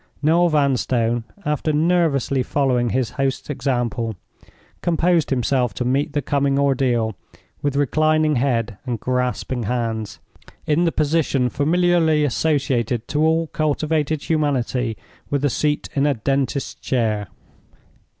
[0.23, 4.15] Noel Vanstone, after nervously following his host's example,
[4.81, 7.15] composed himself to meet the coming ordeal,
[7.61, 10.17] with reclining head and grasping hands,
[10.65, 14.97] in the position familiarly associated to all civilized humanity
[15.29, 17.27] with a seat in a dentist's chair.